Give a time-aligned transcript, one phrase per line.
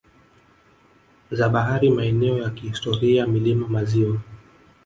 [1.31, 4.17] za bahari maeneo ya kihistoria milima maziwa